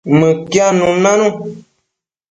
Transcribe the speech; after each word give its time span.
Mëquiadnun 0.17 0.95
nanu 1.03 1.27